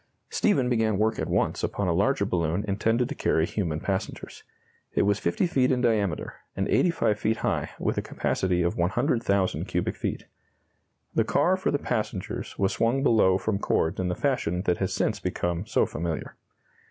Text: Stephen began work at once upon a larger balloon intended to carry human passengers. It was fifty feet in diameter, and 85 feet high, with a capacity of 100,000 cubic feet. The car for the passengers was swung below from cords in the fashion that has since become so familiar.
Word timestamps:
Stephen 0.31 0.67
began 0.67 0.97
work 0.97 1.19
at 1.19 1.27
once 1.29 1.63
upon 1.63 1.87
a 1.87 1.93
larger 1.93 2.25
balloon 2.25 2.65
intended 2.67 3.07
to 3.07 3.13
carry 3.13 3.45
human 3.45 3.79
passengers. 3.79 4.41
It 4.95 5.03
was 5.03 5.19
fifty 5.19 5.45
feet 5.45 5.71
in 5.71 5.79
diameter, 5.81 6.37
and 6.57 6.67
85 6.67 7.19
feet 7.19 7.37
high, 7.37 7.69
with 7.77 7.99
a 7.99 8.01
capacity 8.01 8.63
of 8.63 8.75
100,000 8.75 9.65
cubic 9.65 9.95
feet. 9.95 10.25
The 11.13 11.23
car 11.23 11.55
for 11.55 11.69
the 11.69 11.77
passengers 11.77 12.57
was 12.57 12.73
swung 12.73 13.03
below 13.03 13.37
from 13.37 13.59
cords 13.59 13.99
in 13.99 14.07
the 14.07 14.15
fashion 14.15 14.63
that 14.63 14.79
has 14.79 14.91
since 14.91 15.19
become 15.19 15.67
so 15.67 15.85
familiar. 15.85 16.35